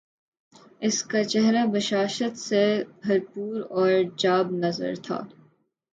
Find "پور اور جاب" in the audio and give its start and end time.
3.33-4.51